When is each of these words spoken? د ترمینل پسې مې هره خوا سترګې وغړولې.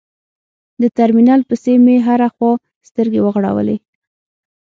د 0.81 0.83
ترمینل 0.97 1.41
پسې 1.49 1.73
مې 1.83 1.97
هره 2.07 2.27
خوا 2.35 2.51
سترګې 2.89 3.19
وغړولې. 3.21 3.77